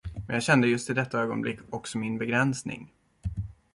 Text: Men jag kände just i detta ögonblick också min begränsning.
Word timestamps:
Men 0.27 0.33
jag 0.33 0.43
kände 0.43 0.67
just 0.67 0.89
i 0.89 0.93
detta 0.93 1.19
ögonblick 1.19 1.59
också 1.69 1.97
min 1.97 2.17
begränsning. 2.17 2.91